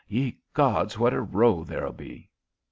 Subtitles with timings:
[0.07, 2.31] Ye gods, what a row there'll be."